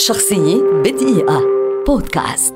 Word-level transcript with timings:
شخصية 0.00 0.62
بدقيقة. 0.84 1.42
بودكاست. 1.86 2.54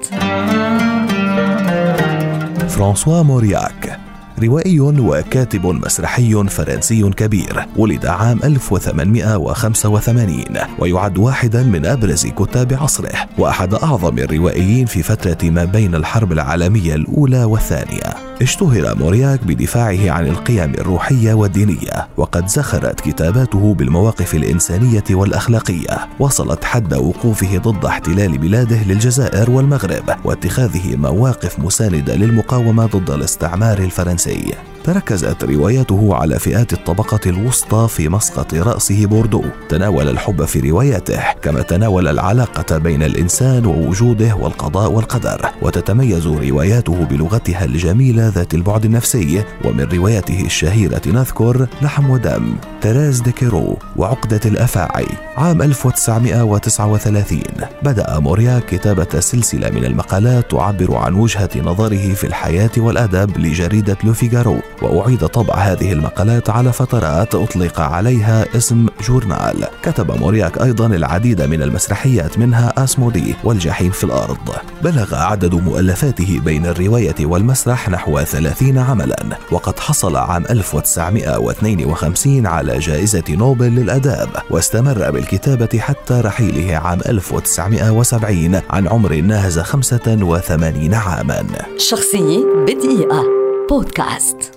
فرانسوا 2.68 3.22
مورياك 3.22 3.98
روائي 4.42 4.80
وكاتب 4.80 5.66
مسرحي 5.66 6.44
فرنسي 6.48 7.10
كبير 7.10 7.66
ولد 7.76 8.06
عام 8.06 8.40
1885 8.44 10.44
ويعد 10.78 11.18
واحدا 11.18 11.62
من 11.62 11.86
أبرز 11.86 12.26
كتاب 12.26 12.72
عصره 12.72 13.12
وأحد 13.38 13.74
أعظم 13.74 14.18
الروائيين 14.18 14.86
في 14.86 15.02
فترة 15.02 15.50
ما 15.50 15.64
بين 15.64 15.94
الحرب 15.94 16.32
العالمية 16.32 16.94
الأولى 16.94 17.44
والثانية. 17.44 18.33
اشتهر 18.42 18.94
مورياك 18.98 19.44
بدفاعه 19.44 20.10
عن 20.10 20.26
القيم 20.26 20.74
الروحية 20.74 21.34
والدينية 21.34 22.08
وقد 22.16 22.46
زخرت 22.46 23.00
كتاباته 23.00 23.74
بالمواقف 23.74 24.34
الإنسانية 24.34 25.04
والأخلاقية. 25.10 26.08
وصلت 26.18 26.64
حد 26.64 26.94
وقوفه 26.94 27.58
ضد 27.58 27.84
احتلال 27.84 28.38
بلاده 28.38 28.82
للجزائر 28.82 29.50
والمغرب 29.50 30.16
واتخاذه 30.24 30.96
مواقف 30.96 31.58
مساندة 31.58 32.14
للمقاومة 32.14 32.86
ضد 32.86 33.10
الاستعمار 33.10 33.78
الفرنسي. 33.78 34.54
تركزت 34.84 35.44
رواياته 35.44 36.14
على 36.14 36.38
فئات 36.38 36.72
الطبقة 36.72 37.20
الوسطى 37.26 37.88
في 37.88 38.08
مسقط 38.08 38.54
رأسه 38.54 39.06
بوردو. 39.06 39.44
تناول 39.68 40.08
الحب 40.08 40.44
في 40.44 40.70
رواياته 40.70 41.20
كما 41.42 41.62
تناول 41.62 42.08
العلاقة 42.08 42.78
بين 42.78 43.02
الإنسان 43.02 43.66
ووجوده 43.66 44.34
والقضاء 44.34 44.92
والقدر. 44.92 45.50
وتتميز 45.62 46.26
رواياته 46.26 47.04
بلغتها 47.04 47.64
الجميلة 47.64 48.28
ذات 48.28 48.54
البعد 48.54 48.84
النفسي. 48.84 49.44
ومن 49.64 49.84
رواياته 49.84 50.40
الشهيرة 50.46 51.02
نذكر 51.06 51.66
لحم 51.82 52.10
ودم 52.10 52.56
تيريز 52.80 53.20
ديسكيرو 53.20 53.78
وعقدة 53.96 54.40
الأفاعي 54.46 55.06
عام 55.36 55.62
1939 55.62 57.40
بدأ 57.82 58.18
مورياك 58.18 58.60
كتابة 58.68 59.20
سلسلة 59.20 59.70
من 59.70 59.84
المقالات 59.84 60.50
تعبر 60.50 60.96
عن 60.96 61.14
وجهة 61.14 61.50
نظره 61.56 62.14
في 62.14 62.26
الحياة 62.26 62.70
والأدب 62.76 63.38
لجريدة 63.38 63.96
لوفيغارو 64.04 64.58
وأعيد 64.84 65.26
طبع 65.26 65.54
هذه 65.54 65.92
المقالات 65.92 66.50
على 66.50 66.72
فترات 66.72 67.34
أطلق 67.34 67.80
عليها 67.80 68.56
اسم 68.56 68.86
جورنال. 69.08 69.66
كتب 69.82 70.20
مورياك 70.20 70.62
أيضا 70.62 70.86
العديد 70.86 71.42
من 71.42 71.62
المسرحيات 71.62 72.38
منها 72.38 72.84
أسمودي 72.84 73.34
والجحيم 73.44 73.90
في 73.90 74.04
الأرض. 74.04 74.38
بلغ 74.82 75.14
عدد 75.14 75.54
مؤلفاته 75.54 76.40
بين 76.44 76.66
الرواية 76.66 77.14
والمسرح 77.20 77.88
نحو 77.88 78.22
30 78.22 78.78
عملا 78.78 79.24
وقد 79.50 79.78
حصل 79.78 80.16
عام 80.16 80.44
1952 80.50 82.46
على 82.46 82.78
جائزة 82.78 83.24
نوبل 83.30 83.66
للأداب 83.66 84.28
واستمر 84.50 85.10
بالكتابة 85.10 85.78
حتى 85.78 86.14
رحيله 86.14 86.76
عام 86.76 87.00
1970 87.06 88.60
عن 88.70 88.88
عمر 88.88 89.14
ناهز 89.14 89.58
85 89.58 90.94
عاما. 90.94 91.46
شخصية 91.78 92.44
بدقيقة. 92.66 93.24
بودكاست. 93.70 94.53